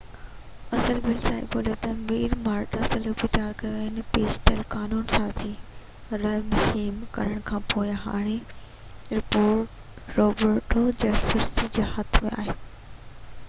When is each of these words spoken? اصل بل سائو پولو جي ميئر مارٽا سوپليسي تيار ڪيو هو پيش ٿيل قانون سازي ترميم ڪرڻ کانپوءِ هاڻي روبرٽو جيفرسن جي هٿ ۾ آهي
اصل 0.77 0.99
بل 1.01 1.17
سائو 1.23 1.49
پولو 1.55 1.73
جي 1.81 1.89
ميئر 2.05 2.31
مارٽا 2.45 2.87
سوپليسي 2.93 3.27
تيار 3.35 3.51
ڪيو 3.59 3.73
هو 3.97 4.05
پيش 4.15 4.39
ٿيل 4.47 4.63
قانون 4.75 5.03
سازي 5.17 5.51
ترميم 6.07 6.97
ڪرڻ 7.19 7.45
کانپوءِ 7.51 7.93
هاڻي 8.07 8.35
روبرٽو 10.17 10.87
جيفرسن 11.05 11.73
جي 11.79 11.87
هٿ 11.95 12.23
۾ 12.27 12.37
آهي 12.41 12.57